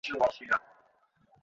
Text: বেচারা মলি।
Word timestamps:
বেচারা 0.03 0.17
মলি। 0.19 0.45